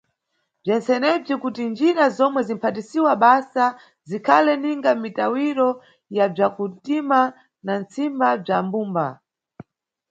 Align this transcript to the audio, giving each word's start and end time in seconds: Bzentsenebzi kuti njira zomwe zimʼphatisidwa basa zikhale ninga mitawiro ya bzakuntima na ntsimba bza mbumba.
Bzentsenebzi 0.63 1.33
kuti 1.43 1.61
njira 1.71 2.03
zomwe 2.17 2.41
zimʼphatisidwa 2.47 3.13
basa 3.23 3.65
zikhale 4.09 4.53
ninga 4.61 4.91
mitawiro 5.01 5.69
ya 6.17 6.25
bzakuntima 6.33 7.19
na 7.65 7.73
ntsimba 7.81 8.29
bza 8.43 8.57
mbumba. 8.65 9.07